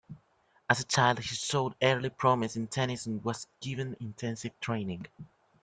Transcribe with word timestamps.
As 0.67 0.79
a 0.79 0.83
child, 0.83 1.19
he 1.19 1.25
showed 1.35 1.75
early 1.79 2.09
promise 2.09 2.55
in 2.55 2.65
tennis 2.65 3.05
and 3.05 3.23
was 3.23 3.45
given 3.59 3.95
intensive 3.99 4.59
training. 4.59 5.05